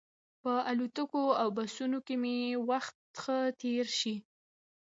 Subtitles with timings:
[0.41, 2.35] په الوتکو او بسونو کې مې
[2.69, 4.15] وخت ښه تېر شي.